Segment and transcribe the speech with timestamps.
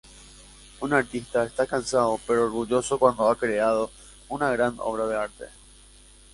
[0.81, 3.91] Un artista está cansado pero orgulloso cuando ha creado
[4.29, 5.45] una gran obra de arte.